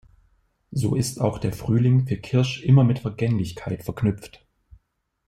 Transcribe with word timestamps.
So 0.71 0.95
ist 0.95 1.21
auch 1.21 1.37
der 1.37 1.53
Frühling 1.53 2.07
für 2.07 2.17
Kirsch 2.17 2.63
immer 2.63 2.83
mit 2.83 2.97
Vergänglichkeit 2.97 3.83
verknüpft. 3.83 4.43